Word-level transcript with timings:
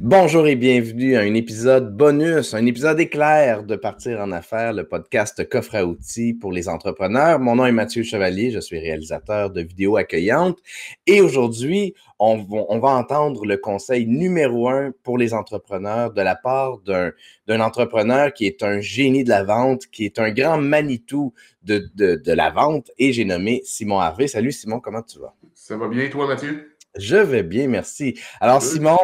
Bonjour 0.00 0.46
et 0.48 0.56
bienvenue 0.56 1.16
à 1.16 1.20
un 1.20 1.34
épisode 1.34 1.96
bonus, 1.96 2.52
un 2.52 2.66
épisode 2.66 2.98
éclair 2.98 3.62
de 3.62 3.76
Partir 3.76 4.20
en 4.20 4.32
affaires, 4.32 4.72
le 4.72 4.88
podcast 4.88 5.48
coffre 5.48 5.76
à 5.76 5.86
outils 5.86 6.34
pour 6.34 6.50
les 6.50 6.68
entrepreneurs. 6.68 7.38
Mon 7.38 7.56
nom 7.56 7.66
est 7.66 7.72
Mathieu 7.72 8.02
Chevalier, 8.02 8.50
je 8.50 8.58
suis 8.58 8.78
réalisateur 8.78 9.50
de 9.50 9.60
vidéos 9.60 9.96
accueillantes 9.96 10.58
et 11.06 11.20
aujourd'hui, 11.20 11.94
on 12.18 12.36
va, 12.78 12.90
entendre 12.90 13.46
le 13.46 13.56
conseil 13.56 14.06
numéro 14.06 14.68
un 14.68 14.92
pour 15.02 15.16
les 15.16 15.32
entrepreneurs 15.32 16.12
de 16.12 16.22
la 16.22 16.34
part 16.34 16.78
d'un 16.78 17.60
entrepreneur 17.60 18.32
qui 18.32 18.46
est 18.46 18.62
un 18.62 18.80
génie 18.80 19.22
de 19.22 19.28
la 19.28 19.44
vente, 19.44 19.86
qui 19.86 20.04
est 20.04 20.18
un 20.18 20.30
grand 20.30 20.58
Manitou 20.58 21.34
de, 21.62 21.90
de 21.94 22.32
la 22.32 22.50
vente 22.50 22.90
et 22.98 23.12
j'ai 23.12 23.24
nommé 23.24 23.62
Simon 23.64 24.00
Harvey. 24.00 24.26
Salut 24.26 24.52
Simon, 24.52 24.80
comment 24.80 25.02
tu 25.02 25.20
vas? 25.20 25.34
Ça 25.54 25.76
va 25.76 25.88
bien 25.88 26.04
et 26.04 26.10
toi 26.10 26.26
Mathieu? 26.26 26.70
Je 26.96 27.16
vais 27.16 27.42
bien, 27.42 27.66
merci. 27.68 28.18
Alors, 28.40 28.62
Simon, 28.62 28.98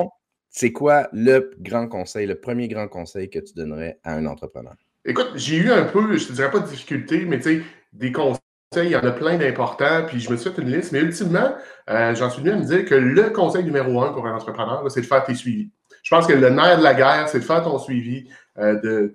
c'est 0.50 0.72
quoi 0.72 1.08
le 1.12 1.52
grand 1.60 1.88
conseil, 1.88 2.26
le 2.26 2.34
premier 2.34 2.68
grand 2.68 2.88
conseil 2.88 3.30
que 3.30 3.38
tu 3.38 3.54
donnerais 3.54 3.98
à 4.04 4.14
un 4.14 4.26
entrepreneur? 4.26 4.74
Écoute, 5.04 5.30
j'ai 5.36 5.56
eu 5.56 5.70
un 5.70 5.84
peu, 5.84 6.16
je 6.16 6.26
te 6.26 6.32
dirais 6.32 6.50
pas 6.50 6.58
de 6.58 6.68
difficulté, 6.68 7.24
mais 7.24 7.38
tu 7.38 7.60
sais, 7.60 7.62
des 7.92 8.12
conseils, 8.12 8.38
il 8.76 8.90
y 8.90 8.96
en 8.96 9.04
a 9.04 9.12
plein 9.12 9.38
d'importants, 9.38 10.04
puis 10.06 10.20
je 10.20 10.30
me 10.30 10.36
suis 10.36 10.50
fait 10.50 10.60
une 10.60 10.70
liste, 10.70 10.92
mais 10.92 11.00
ultimement, 11.00 11.54
euh, 11.88 12.14
j'en 12.14 12.28
suis 12.28 12.42
venu 12.42 12.52
à 12.52 12.56
me 12.56 12.64
dire 12.64 12.84
que 12.84 12.94
le 12.94 13.30
conseil 13.30 13.64
numéro 13.64 14.02
un 14.02 14.12
pour 14.12 14.26
un 14.26 14.34
entrepreneur, 14.34 14.84
c'est 14.90 15.00
de 15.00 15.06
faire 15.06 15.24
tes 15.24 15.34
suivis. 15.34 15.70
Je 16.02 16.14
pense 16.14 16.26
que 16.26 16.32
le 16.32 16.50
nerf 16.50 16.78
de 16.78 16.82
la 16.82 16.94
guerre, 16.94 17.28
c'est 17.28 17.40
de 17.40 17.44
faire 17.44 17.62
ton 17.62 17.78
suivi, 17.78 18.28
euh, 18.58 18.78
de, 18.80 19.14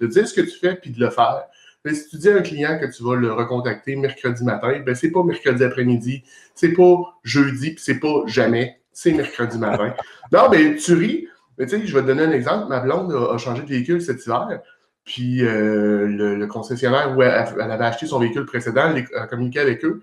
de, 0.00 0.06
dire 0.06 0.26
ce 0.26 0.34
que 0.34 0.40
tu 0.40 0.58
fais, 0.58 0.74
puis 0.74 0.90
de 0.90 1.00
le 1.00 1.10
faire. 1.10 1.44
si 1.86 2.08
tu 2.08 2.16
dis 2.16 2.30
à 2.30 2.36
un 2.36 2.42
client 2.42 2.78
que 2.78 2.86
tu 2.86 3.02
vas 3.02 3.14
le 3.14 3.32
recontacter 3.32 3.96
mercredi 3.96 4.42
matin, 4.42 4.82
ben 4.84 4.94
c'est 4.94 5.10
pas 5.10 5.22
mercredi 5.22 5.62
après-midi, 5.62 6.24
c'est 6.54 6.72
pas 6.72 6.96
jeudi, 7.22 7.72
puis 7.72 7.84
c'est 7.84 8.00
pas 8.00 8.22
jamais 8.26 8.81
c'est 8.92 9.12
mercredi 9.12 9.58
matin. 9.58 9.94
non, 10.32 10.48
mais 10.50 10.76
tu 10.76 10.94
ris. 10.94 11.28
Mais 11.58 11.66
tu 11.66 11.78
sais, 11.78 11.86
je 11.86 11.94
vais 11.94 12.02
te 12.02 12.06
donner 12.06 12.22
un 12.24 12.30
exemple. 12.30 12.68
Ma 12.68 12.80
blonde 12.80 13.12
a, 13.12 13.36
changé 13.38 13.62
de 13.62 13.68
véhicule 13.68 14.00
cet 14.00 14.24
hiver. 14.24 14.60
Puis 15.04 15.44
euh, 15.44 16.06
le, 16.06 16.46
concessionnaire 16.46 17.16
où 17.16 17.22
elle, 17.22 17.30
avait 17.60 17.84
acheté 17.84 18.06
son 18.06 18.18
véhicule 18.18 18.46
précédent 18.46 18.94
a 19.16 19.26
communiqué 19.26 19.60
avec 19.60 19.84
eux. 19.84 20.02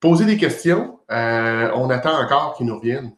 Poser 0.00 0.24
des 0.24 0.36
questions, 0.36 1.00
euh, 1.10 1.70
on 1.74 1.90
attend 1.90 2.18
encore 2.22 2.54
qu'ils 2.56 2.66
nous 2.66 2.76
reviennent. 2.76 3.12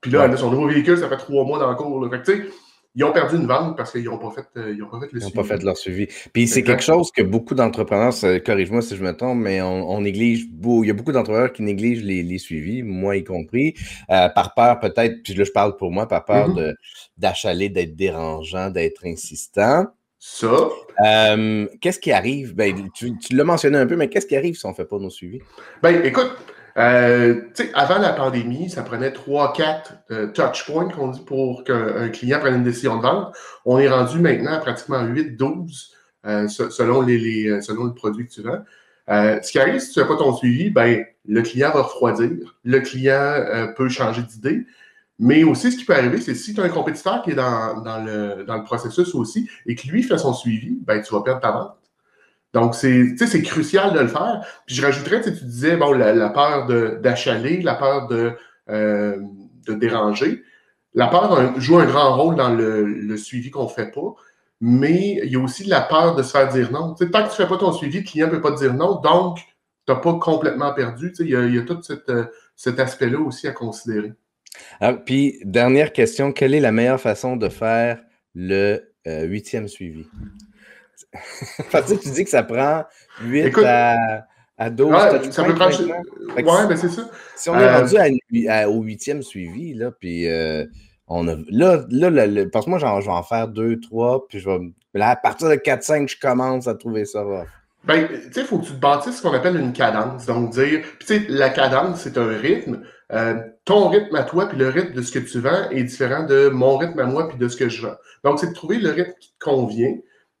Puis 0.00 0.10
là, 0.10 0.24
elle 0.24 0.32
a 0.32 0.36
son 0.36 0.50
nouveau 0.50 0.68
véhicule, 0.68 0.96
ça 0.96 1.08
fait 1.08 1.16
trois 1.16 1.44
mois 1.44 1.58
dans 1.58 1.68
le 1.68 1.76
cours. 1.76 2.08
Fait 2.10 2.20
que, 2.20 2.24
tu 2.24 2.32
sais, 2.32 2.50
ils 2.94 3.04
ont 3.04 3.12
perdu 3.12 3.36
une 3.36 3.46
vente 3.46 3.76
parce 3.76 3.92
qu'ils 3.92 4.04
n'ont 4.04 4.18
pas, 4.18 4.30
fait, 4.30 4.46
euh, 4.56 4.74
ils 4.74 4.82
ont 4.82 4.88
pas 4.88 4.98
fait 4.98 5.12
le 5.12 5.18
ils 5.18 5.20
suivi. 5.20 5.32
Ils 5.32 5.36
n'ont 5.36 5.42
pas 5.42 5.48
fait 5.48 5.62
leur 5.62 5.76
suivi. 5.76 6.08
Puis 6.32 6.48
c'est 6.48 6.62
quelque 6.62 6.82
chose 6.82 7.10
que 7.12 7.22
beaucoup 7.22 7.54
d'entrepreneurs, 7.54 8.14
corrige-moi 8.44 8.82
si 8.82 8.96
je 8.96 9.02
me 9.02 9.12
trompe, 9.12 9.38
mais 9.38 9.60
on, 9.62 10.00
néglige, 10.00 10.46
il 10.50 10.86
y 10.86 10.90
a 10.90 10.94
beaucoup 10.94 11.12
d'entrepreneurs 11.12 11.52
qui 11.52 11.62
négligent 11.62 12.02
les, 12.02 12.38
suivis, 12.38 12.82
moi 12.82 13.16
y 13.16 13.24
compris, 13.24 13.74
euh, 14.10 14.28
par 14.28 14.54
peur 14.54 14.80
peut-être, 14.80 15.22
puis 15.22 15.34
là 15.34 15.44
je 15.44 15.52
parle 15.52 15.76
pour 15.76 15.90
moi, 15.90 16.08
par 16.08 16.24
peur 16.24 16.48
mm-hmm. 16.50 16.74
d'achaler, 17.18 17.68
d'être 17.68 17.94
dérangeant, 17.94 18.70
d'être 18.70 19.06
insistant. 19.06 19.86
Ça. 20.18 20.68
Euh, 21.06 21.66
qu'est-ce 21.80 22.00
qui 22.00 22.10
arrive? 22.10 22.54
Ben, 22.54 22.90
tu, 22.92 23.16
tu 23.18 23.36
l'as 23.36 23.44
mentionné 23.44 23.78
un 23.78 23.86
peu, 23.86 23.94
mais 23.94 24.08
qu'est-ce 24.08 24.26
qui 24.26 24.36
arrive 24.36 24.56
si 24.56 24.66
on 24.66 24.70
ne 24.70 24.74
fait 24.74 24.84
pas 24.84 24.98
nos 24.98 25.10
suivis? 25.10 25.40
Ben, 25.82 26.04
écoute, 26.04 26.36
euh, 26.78 27.40
avant 27.74 27.98
la 27.98 28.12
pandémie, 28.12 28.70
ça 28.70 28.82
prenait 28.82 29.10
3-4 29.10 29.82
euh, 30.12 30.26
touch 30.28 30.64
points 30.66 30.88
qu'on 30.88 31.08
dit 31.08 31.22
pour 31.22 31.64
qu'un 31.64 32.08
client 32.10 32.38
prenne 32.38 32.56
une 32.56 32.64
décision 32.64 32.98
de 32.98 33.02
vente. 33.02 33.34
On 33.64 33.78
est 33.78 33.88
rendu 33.88 34.20
maintenant 34.20 34.52
à 34.52 34.58
pratiquement 34.58 35.02
8-12 35.02 35.90
euh, 36.26 36.46
selon, 36.48 37.02
le 37.02 37.94
produit 37.94 38.26
que 38.26 38.32
tu 38.32 38.42
vends. 38.42 38.62
ce 39.08 39.50
qui 39.50 39.58
arrive 39.58 39.80
si 39.80 39.92
tu 39.92 39.98
ne 39.98 40.04
fais 40.04 40.08
pas 40.08 40.16
ton 40.16 40.34
suivi, 40.36 40.70
ben, 40.70 41.04
le 41.26 41.42
client 41.42 41.72
va 41.72 41.82
refroidir, 41.82 42.30
le 42.64 42.80
client 42.80 43.72
peut 43.76 43.88
changer 43.88 44.22
d'idée. 44.22 44.64
Mais 45.18 45.42
aussi, 45.42 45.72
ce 45.72 45.78
qui 45.78 45.84
peut 45.84 45.96
arriver, 45.96 46.20
c'est 46.20 46.36
si 46.36 46.54
tu 46.54 46.60
as 46.60 46.64
un 46.64 46.68
compétiteur 46.68 47.22
qui 47.22 47.32
est 47.32 47.34
dans, 47.34 48.04
le, 48.04 48.64
processus 48.64 49.16
aussi 49.16 49.50
et 49.66 49.74
que 49.74 49.88
lui 49.88 50.04
fait 50.04 50.18
son 50.18 50.32
suivi, 50.32 50.78
ben, 50.80 51.02
tu 51.02 51.12
vas 51.12 51.22
perdre 51.22 51.40
ta 51.40 51.50
vente. 51.50 51.87
Donc, 52.54 52.74
c'est 52.74 53.42
crucial 53.42 53.92
de 53.92 54.00
le 54.00 54.08
faire. 54.08 54.44
Puis 54.66 54.74
je 54.76 54.82
rajouterais, 54.82 55.20
tu 55.20 55.30
disais, 55.30 55.76
bon, 55.76 55.92
la, 55.92 56.30
peur 56.30 56.66
d'achaler, 57.00 57.60
la 57.60 57.74
peur 57.74 58.08
de, 58.08 58.32
euh, 58.70 59.16
de 59.66 59.74
déranger. 59.74 60.42
La 60.94 61.08
peur 61.08 61.58
joue 61.60 61.78
un 61.78 61.86
grand 61.86 62.16
rôle 62.16 62.36
dans 62.36 62.52
le, 62.54 63.16
suivi 63.16 63.50
qu'on 63.50 63.64
ne 63.64 63.68
fait 63.68 63.90
pas, 63.90 64.14
mais 64.60 65.20
il 65.22 65.30
y 65.30 65.36
a 65.36 65.40
aussi 65.40 65.64
la 65.64 65.82
peur 65.82 66.16
de 66.16 66.22
se 66.22 66.30
faire 66.30 66.48
dire 66.48 66.72
non. 66.72 66.94
tant 66.94 67.06
que 67.06 67.06
tu 67.06 67.12
ne 67.12 67.28
fais 67.28 67.46
pas 67.46 67.58
ton 67.58 67.72
suivi, 67.72 67.98
le 67.98 68.04
client 68.04 68.26
ne 68.26 68.32
peut 68.32 68.40
pas 68.40 68.52
te 68.52 68.58
dire 68.58 68.74
non, 68.74 68.96
donc 69.00 69.38
tu 69.86 69.92
n'as 69.92 69.96
pas 69.96 70.14
complètement 70.14 70.72
perdu. 70.72 71.12
Il 71.20 71.28
y, 71.28 71.36
a, 71.36 71.46
y 71.46 71.58
a 71.58 71.62
tout 71.62 71.78
euh, 72.08 72.24
cet 72.56 72.80
aspect-là 72.80 73.20
aussi 73.20 73.46
à 73.46 73.52
considérer. 73.52 74.12
Alors, 74.80 75.04
puis, 75.04 75.38
dernière 75.44 75.92
question, 75.92 76.32
quelle 76.32 76.54
est 76.54 76.60
la 76.60 76.72
meilleure 76.72 77.00
façon 77.00 77.36
de 77.36 77.48
faire 77.48 78.00
le 78.34 78.92
euh, 79.06 79.24
huitième 79.24 79.68
suivi? 79.68 80.06
Parce 81.72 81.92
que 81.92 81.98
tu 81.98 82.10
dis 82.10 82.24
que 82.24 82.30
ça 82.30 82.42
prend 82.42 82.84
8 83.22 83.56
à, 83.64 84.26
à 84.58 84.70
12 84.70 84.90
ouais, 84.90 85.30
ça 85.30 85.44
peut 85.44 85.54
prendre... 85.54 85.80
Ouais, 85.80 86.66
ben 86.68 86.76
c'est 86.76 86.88
ça. 86.88 87.08
Si 87.36 87.48
on 87.48 87.58
est 87.58 87.62
euh, 87.62 87.78
rendu 87.78 88.48
à, 88.48 88.68
au 88.68 88.82
huitième 88.82 89.22
suivi, 89.22 89.74
là, 89.74 89.90
puis 89.90 90.28
euh, 90.28 90.66
on 91.06 91.26
a, 91.28 91.36
là, 91.48 91.84
là, 91.88 92.44
parce 92.52 92.66
que 92.66 92.70
moi, 92.70 92.78
je 92.78 92.84
vais 92.84 93.10
en 93.10 93.22
faire 93.22 93.48
2, 93.48 93.80
3, 93.80 94.26
puis 94.28 94.40
je 94.40 94.50
vais, 94.50 94.58
là, 94.94 95.10
à 95.10 95.16
partir 95.16 95.48
de 95.48 95.54
4, 95.54 95.82
5, 95.82 96.08
je 96.08 96.18
commence 96.20 96.66
à 96.66 96.74
trouver 96.74 97.04
ça 97.04 97.24
Ben, 97.84 98.06
tu 98.08 98.32
sais, 98.32 98.40
il 98.40 98.46
faut 98.46 98.58
que 98.58 98.66
tu 98.66 98.72
te 98.72 98.80
bâtisses 98.80 99.18
ce 99.18 99.22
qu'on 99.22 99.32
appelle 99.32 99.56
une 99.56 99.72
cadence. 99.72 100.26
Donc, 100.26 100.50
dire, 100.50 100.82
tu 101.00 101.06
sais, 101.06 101.22
la 101.28 101.50
cadence, 101.50 102.00
c'est 102.00 102.18
un 102.18 102.28
rythme. 102.28 102.82
Euh, 103.10 103.36
ton 103.64 103.88
rythme 103.88 104.14
à 104.16 104.24
toi, 104.24 104.48
puis 104.48 104.58
le 104.58 104.68
rythme 104.68 104.92
de 104.92 105.00
ce 105.00 105.12
que 105.12 105.18
tu 105.18 105.40
vends 105.40 105.70
est 105.70 105.84
différent 105.84 106.24
de 106.24 106.48
mon 106.48 106.76
rythme 106.76 106.98
à 106.98 107.06
moi, 107.06 107.28
puis 107.28 107.38
de 107.38 107.48
ce 107.48 107.56
que 107.56 107.68
je 107.70 107.80
vends. 107.80 107.96
Donc, 108.24 108.38
c'est 108.38 108.48
de 108.48 108.54
trouver 108.54 108.78
le 108.78 108.90
rythme 108.90 109.14
qui 109.18 109.30
te 109.30 109.44
convient 109.44 109.94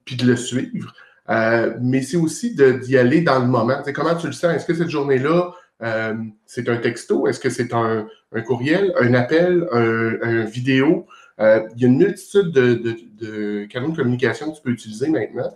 puis 0.08 0.16
de 0.16 0.24
le 0.24 0.36
suivre. 0.36 0.94
Euh, 1.28 1.74
mais 1.82 2.00
c'est 2.00 2.16
aussi 2.16 2.54
d'y 2.54 2.96
aller 2.96 3.20
dans 3.20 3.38
le 3.40 3.46
moment. 3.46 3.82
comment 3.94 4.14
tu 4.14 4.26
le 4.26 4.32
sens? 4.32 4.54
Est-ce 4.54 4.64
que 4.64 4.72
cette 4.72 4.88
journée-là, 4.88 5.52
euh, 5.82 6.14
c'est 6.46 6.66
un 6.70 6.78
texto? 6.78 7.28
Est-ce 7.28 7.38
que 7.38 7.50
c'est 7.50 7.74
un, 7.74 8.08
courriel, 8.46 8.94
un 8.98 9.12
appel, 9.12 9.68
un, 9.70 10.44
vidéo? 10.44 11.06
Euh, 11.40 11.60
il 11.76 11.82
y 11.82 11.84
a 11.84 11.88
une 11.88 11.98
multitude 11.98 12.52
de, 12.52 13.66
canaux 13.66 13.90
de 13.90 13.96
communication 13.96 14.50
que 14.50 14.56
tu 14.56 14.62
peux 14.62 14.70
utiliser 14.70 15.10
maintenant. 15.10 15.52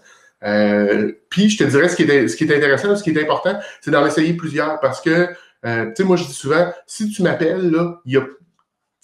puis 1.31 1.49
je 1.49 1.57
te 1.57 1.65
dirais, 1.65 1.89
ce 1.89 1.97
qui 1.97 2.03
est, 2.03 2.29
ce 2.29 2.37
qui 2.37 2.45
est 2.45 2.55
intéressant, 2.55 2.95
ce 2.95 3.03
qui 3.03 3.11
est 3.11 3.23
important, 3.23 3.59
c'est 3.81 3.91
d'en 3.91 4.05
essayer 4.05 4.35
plusieurs 4.35 4.81
parce 4.81 5.01
que, 5.01 5.29
tu 5.65 5.93
sais, 5.97 6.05
moi 6.05 6.19
je 6.19 6.25
dis 6.25 6.35
souvent, 6.35 6.71
si 6.87 7.09
tu 7.09 7.23
m'appelles, 7.23 7.73
il 8.05 8.13
y 8.13 8.19
a, 8.19 8.27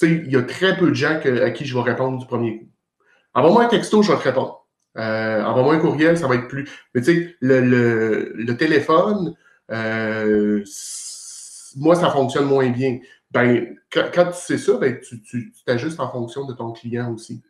il 0.02 0.30
y 0.30 0.36
a 0.36 0.42
très 0.42 0.76
peu 0.76 0.90
de 0.90 0.94
gens 0.94 1.18
à 1.42 1.50
qui 1.50 1.64
je 1.64 1.74
vais 1.74 1.82
répondre 1.82 2.18
du 2.18 2.26
premier 2.26 2.58
coup. 2.58 2.68
Envoie-moi 3.32 3.64
un 3.64 3.68
texto, 3.68 4.02
je 4.02 4.12
vais 4.12 4.18
te 4.18 4.24
répondre. 4.24 4.57
Euh, 4.98 5.42
envoie-moi 5.44 5.74
un 5.74 5.78
courriel, 5.78 6.18
ça 6.18 6.26
va 6.26 6.34
être 6.34 6.48
plus. 6.48 6.68
Mais 6.94 7.00
tu 7.00 7.12
sais, 7.12 7.36
le, 7.40 8.32
le, 8.34 8.56
téléphone, 8.56 9.34
euh, 9.70 10.64
moi, 11.76 11.94
ça 11.94 12.10
fonctionne 12.10 12.46
moins 12.46 12.68
bien. 12.70 12.98
Ben, 13.30 13.76
quand, 13.92 14.30
tu 14.30 14.38
sais 14.38 14.58
ça, 14.58 14.76
ben, 14.78 14.98
tu 15.00 15.52
t'ajustes 15.64 16.00
en 16.00 16.10
fonction 16.10 16.46
de 16.46 16.52
ton 16.54 16.72
client 16.72 17.12
aussi. 17.12 17.42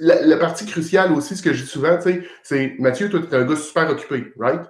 La, 0.00 0.36
partie 0.36 0.66
cruciale 0.66 1.12
aussi, 1.12 1.36
ce 1.36 1.42
que 1.42 1.52
je 1.52 1.62
dis 1.62 1.68
souvent, 1.68 1.96
tu 1.96 2.02
sais, 2.02 2.22
c'est 2.42 2.74
Mathieu, 2.78 3.08
toi, 3.08 3.20
tu 3.20 3.34
es 3.34 3.38
un 3.38 3.44
gars 3.44 3.56
super 3.56 3.90
occupé, 3.90 4.32
right? 4.38 4.62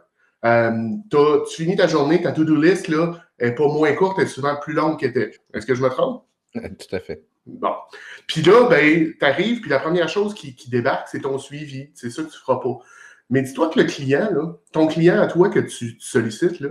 Euh, 0.45 0.71
tu 1.11 1.63
finis 1.63 1.77
ta 1.77 1.87
journée, 1.87 2.23
ta 2.23 2.33
to-do 2.33 2.55
list, 2.61 2.89
là, 2.89 3.21
est 3.39 3.53
pas 3.53 3.67
moins 3.67 3.93
courte, 3.95 4.19
elle 4.19 4.25
est 4.25 4.29
souvent 4.29 4.57
plus 4.57 4.75
longue 4.75 4.99
qu'elle 4.99 5.11
était. 5.11 5.33
Est-ce 5.53 5.67
que 5.67 5.75
je 5.75 5.83
me 5.83 5.89
trompe? 5.89 6.25
Tout 6.55 6.97
à 6.97 7.01
fait. 7.01 7.23
Bon. 7.47 7.75
Puis 8.27 8.43
là, 8.43 8.69
ben, 8.69 9.13
tu 9.19 9.25
arrives, 9.25 9.61
puis 9.61 9.71
la 9.71 9.79
première 9.79 10.09
chose 10.09 10.35
qui, 10.35 10.55
débarque, 10.69 11.09
c'est 11.09 11.21
ton 11.21 11.39
suivi. 11.39 11.91
C'est 11.95 12.11
ça 12.11 12.23
que 12.23 12.29
tu 12.29 12.37
ne 12.37 12.41
feras 12.41 12.61
pas. 12.61 12.79
Mais 13.31 13.43
dis-toi 13.43 13.71
que 13.71 13.81
le 13.81 13.87
client, 13.87 14.59
ton 14.73 14.87
client 14.87 15.21
à 15.21 15.27
toi 15.27 15.49
que 15.49 15.61
tu, 15.61 15.97
sollicites, 16.01 16.63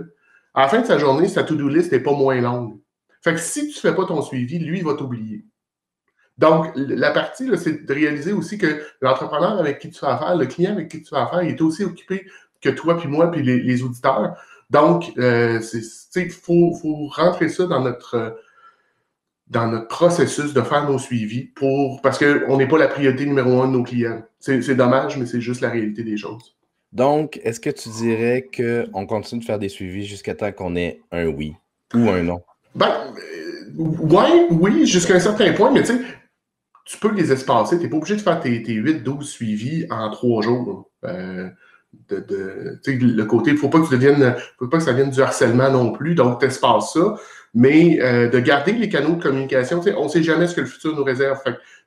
à 0.54 0.62
la 0.62 0.68
fin 0.68 0.80
de 0.80 0.86
sa 0.86 0.98
journée, 0.98 1.28
sa 1.28 1.42
to-do 1.42 1.68
list 1.68 1.92
n'est 1.92 2.00
pas 2.00 2.12
moins 2.12 2.40
longue. 2.40 2.78
Fait 3.22 3.34
que 3.34 3.40
si 3.40 3.68
tu 3.68 3.76
ne 3.76 3.80
fais 3.90 3.94
pas 3.94 4.06
ton 4.06 4.22
suivi, 4.22 4.58
lui, 4.58 4.78
il 4.78 4.84
va 4.84 4.94
t'oublier. 4.94 5.44
Donc, 6.38 6.72
la 6.74 7.10
partie, 7.10 7.50
c'est 7.58 7.84
de 7.84 7.92
réaliser 7.92 8.32
aussi 8.32 8.56
que 8.56 8.82
l'entrepreneur 9.02 9.58
avec 9.58 9.78
qui 9.78 9.90
tu 9.90 9.98
fais 9.98 10.06
affaire, 10.06 10.36
le 10.36 10.46
client 10.46 10.72
avec 10.72 10.88
qui 10.88 11.02
tu 11.02 11.10
fais 11.10 11.16
affaire, 11.16 11.42
il 11.42 11.50
est 11.50 11.60
aussi 11.60 11.84
occupé 11.84 12.26
que 12.62 12.70
toi, 12.70 12.96
puis 12.96 13.08
moi, 13.08 13.30
puis 13.30 13.42
les, 13.42 13.82
auditeurs. 13.82 14.36
Donc, 14.70 15.12
euh, 15.18 15.60
il 16.16 16.30
faut, 16.30 16.74
faut, 16.80 17.08
rentrer 17.08 17.48
ça 17.48 17.66
dans 17.66 17.80
notre 17.80 18.38
dans 19.50 19.66
notre 19.66 19.88
processus 19.88 20.54
de 20.54 20.62
faire 20.62 20.88
nos 20.88 20.98
suivis 20.98 21.42
pour 21.42 22.00
parce 22.02 22.18
qu'on 22.18 22.56
n'est 22.56 22.68
pas 22.68 22.78
la 22.78 22.86
priorité 22.86 23.26
numéro 23.26 23.60
un 23.60 23.66
de 23.66 23.72
nos 23.72 23.82
clients. 23.82 24.22
C'est 24.38 24.74
dommage, 24.76 25.18
mais 25.18 25.26
c'est 25.26 25.40
juste 25.40 25.60
la 25.60 25.68
réalité 25.68 26.02
des 26.04 26.16
choses. 26.16 26.56
Donc, 26.92 27.40
est-ce 27.44 27.60
que 27.60 27.70
tu 27.70 27.88
dirais 27.88 28.48
qu'on 28.56 29.06
continue 29.06 29.40
de 29.40 29.44
faire 29.44 29.58
des 29.58 29.68
suivis 29.68 30.06
jusqu'à 30.06 30.34
temps 30.34 30.52
qu'on 30.52 30.74
ait 30.76 31.00
un 31.12 31.26
oui 31.26 31.54
ou 31.94 32.08
un 32.08 32.22
non? 32.22 32.40
Ben, 32.74 33.12
euh, 33.16 33.74
ouais, 33.76 34.46
oui, 34.50 34.86
jusqu'à 34.86 35.14
un 35.14 35.20
certain 35.20 35.52
point, 35.52 35.72
mais 35.72 35.82
tu 35.82 35.94
sais, 35.94 36.00
tu 36.84 36.98
peux 36.98 37.12
les 37.12 37.30
espacer. 37.32 37.76
Tu 37.76 37.84
n'es 37.84 37.90
pas 37.90 37.96
obligé 37.96 38.16
de 38.16 38.20
faire 38.20 38.40
tes, 38.40 38.60
8-12 38.60 39.22
suivis 39.22 39.86
en 39.90 40.10
trois 40.10 40.42
jours. 40.42 40.90
Euh, 41.04 41.48
de, 42.08 42.20
de 42.20 42.80
le 42.86 43.24
côté, 43.24 43.50
il 43.50 43.54
ne 43.54 43.58
faut 43.58 43.68
pas 43.68 43.80
que 43.80 43.86
tu 43.86 43.94
deviennes, 43.94 44.36
faut 44.58 44.68
pas 44.68 44.78
que 44.78 44.84
ça 44.84 44.92
vienne 44.92 45.10
du 45.10 45.20
harcèlement 45.20 45.70
non 45.70 45.90
plus, 45.90 46.14
donc 46.14 46.38
tu 46.38 46.46
espaces 46.46 46.92
ça 46.92 47.16
mais 47.54 47.98
euh, 48.00 48.28
de 48.28 48.38
garder 48.38 48.72
les 48.72 48.88
canaux 48.88 49.16
de 49.16 49.22
communication. 49.22 49.80
On 49.96 50.04
ne 50.04 50.08
sait 50.08 50.22
jamais 50.22 50.46
ce 50.46 50.54
que 50.54 50.60
le 50.60 50.66
futur 50.66 50.94
nous 50.94 51.04
réserve. 51.04 51.38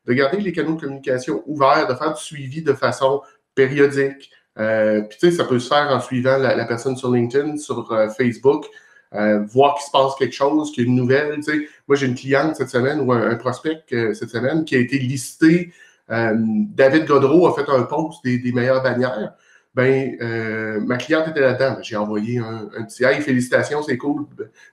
de 0.05 0.13
garder 0.13 0.37
les 0.37 0.51
canaux 0.51 0.75
de 0.75 0.81
communication 0.81 1.43
ouverts, 1.45 1.87
de 1.87 1.95
faire 1.95 2.13
du 2.13 2.21
suivi 2.21 2.61
de 2.61 2.73
façon 2.73 3.21
périodique. 3.55 4.31
Euh, 4.59 5.01
puis 5.01 5.17
tu 5.19 5.29
sais, 5.29 5.35
ça 5.35 5.45
peut 5.45 5.59
se 5.59 5.69
faire 5.69 5.89
en 5.89 5.99
suivant 5.99 6.37
la, 6.37 6.65
personne 6.65 6.97
sur 6.97 7.11
LinkedIn, 7.11 7.57
sur 7.57 7.91
euh, 7.91 8.09
Facebook, 8.09 8.65
voir 9.11 9.75
qu'il 9.75 9.85
se 9.85 9.91
passe 9.91 10.15
quelque 10.17 10.33
chose, 10.33 10.71
qu'il 10.71 10.83
y 10.83 10.87
a 10.87 10.89
une 10.89 10.95
nouvelle. 10.95 11.39
Moi, 11.87 11.95
j'ai 11.95 12.07
une 12.07 12.15
cliente 12.15 12.55
cette 12.55 12.69
semaine 12.69 12.99
ou 12.99 13.11
un, 13.13 13.35
prospect 13.35 13.83
cette 13.89 14.29
semaine 14.29 14.65
qui 14.65 14.75
a 14.75 14.79
été 14.79 14.97
listé. 14.97 15.71
David 16.09 17.05
Godreau 17.05 17.47
a 17.47 17.53
fait 17.53 17.69
un 17.69 17.83
post 17.83 18.23
des, 18.23 18.51
meilleures 18.51 18.81
bannières. 18.81 19.33
Ben, 19.75 20.17
ma 20.83 20.97
cliente 20.97 21.27
était 21.27 21.41
là-dedans. 21.41 21.77
J'ai 21.83 21.95
envoyé 21.95 22.39
un, 22.39 22.69
un, 22.75 22.83
petit 22.85 23.03
Hey, 23.03 23.21
félicitations, 23.21 23.83
c'est 23.83 23.97
cool, 23.97 24.25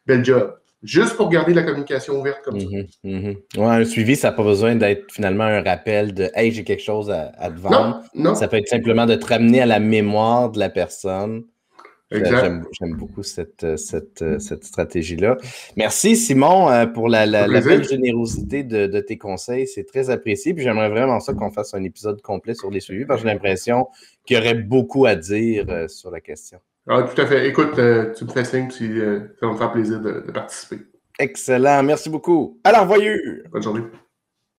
bel 0.06 0.24
job 0.24 0.59
juste 0.82 1.16
pour 1.16 1.28
garder 1.28 1.54
la 1.54 1.62
communication 1.62 2.18
ouverte 2.20 2.42
comme 2.42 2.58
ça. 2.58 2.66
Mhm, 2.66 2.86
mhm. 3.04 3.62
un 3.62 3.84
suivi, 3.84 4.16
ça 4.16 4.30
n'a 4.30 4.36
pas 4.36 4.42
besoin 4.42 4.76
d'être 4.76 5.10
finalement 5.12 5.44
un 5.44 5.62
rappel 5.62 6.14
de 6.14 6.30
Hey, 6.34 6.52
j'ai 6.52 6.64
quelque 6.64 6.82
chose 6.82 7.10
à, 7.10 7.50
te 7.50 7.60
vendre. 7.60 8.02
Non, 8.14 8.34
Ça 8.34 8.48
peut 8.48 8.56
être 8.56 8.68
simplement 8.68 9.06
de 9.06 9.14
te 9.14 9.26
ramener 9.26 9.60
à 9.60 9.66
la 9.66 9.80
mémoire 9.80 10.50
de 10.50 10.58
la 10.58 10.70
personne. 10.70 11.44
J'aime 12.12 12.96
beaucoup 12.98 13.22
cette, 13.22 13.76
cette, 13.76 14.40
cette 14.40 14.64
stratégie-là. 14.64 15.36
Merci, 15.76 16.16
Simon, 16.16 16.68
euh, 16.68 16.86
pour 16.86 17.08
la, 17.08 17.24
la, 17.24 17.46
belle 17.46 17.84
générosité 17.84 18.64
de, 18.64 18.86
de 18.86 19.00
tes 19.00 19.16
conseils. 19.16 19.68
C'est 19.68 19.84
très 19.84 20.10
apprécié. 20.10 20.52
Puis 20.52 20.64
j'aimerais 20.64 20.88
vraiment 20.88 21.20
ça 21.20 21.34
qu'on 21.34 21.52
fasse 21.52 21.72
un 21.72 21.84
épisode 21.84 22.20
complet 22.20 22.54
sur 22.54 22.70
les 22.70 22.80
suivis 22.80 23.04
parce 23.04 23.22
que 23.22 23.28
j'ai 23.28 23.32
l'impression 23.32 23.86
qu'il 24.26 24.36
y 24.36 24.40
aurait 24.40 24.54
beaucoup 24.54 25.06
à 25.06 25.14
dire 25.14 25.66
euh, 25.68 25.86
sur 25.86 26.10
la 26.10 26.20
question. 26.20 26.58
Ah, 26.92 27.04
tout 27.04 27.20
à 27.20 27.26
fait. 27.26 27.48
Écoute, 27.48 27.78
euh, 27.78 28.12
tu 28.14 28.24
me 28.24 28.30
fais 28.30 28.44
signe, 28.44 28.68
puis 28.68 28.98
ça 29.38 29.46
va 29.46 29.52
me 29.52 29.56
faire 29.56 29.70
plaisir 29.70 30.00
de, 30.00 30.24
de 30.26 30.32
participer. 30.32 30.78
Excellent. 31.20 31.84
Merci 31.84 32.10
beaucoup. 32.10 32.58
À 32.64 32.72
l'envoyeur. 32.72 33.16
Bonne 33.52 33.62
journée. 33.62 33.82